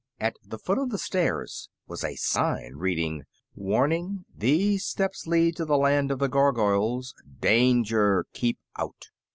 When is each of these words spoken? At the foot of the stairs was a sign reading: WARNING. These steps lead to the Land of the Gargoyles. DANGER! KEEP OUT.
At 0.19 0.37
the 0.43 0.57
foot 0.57 0.79
of 0.79 0.89
the 0.89 0.97
stairs 0.97 1.69
was 1.87 2.03
a 2.03 2.15
sign 2.15 2.73
reading: 2.77 3.25
WARNING. 3.53 4.25
These 4.35 4.83
steps 4.83 5.27
lead 5.27 5.55
to 5.57 5.65
the 5.65 5.77
Land 5.77 6.09
of 6.09 6.17
the 6.17 6.27
Gargoyles. 6.27 7.13
DANGER! 7.39 8.25
KEEP 8.33 8.57
OUT. 8.79 9.11